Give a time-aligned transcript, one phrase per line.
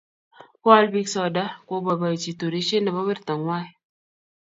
[0.61, 3.69] Ko all biik soda kobooboichi turishe ne bo werto ngwang.